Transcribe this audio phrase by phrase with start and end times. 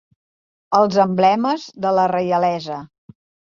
[0.77, 2.83] Els emblemes de la reialesa.